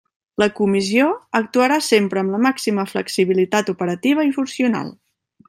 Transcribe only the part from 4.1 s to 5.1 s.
i funcional.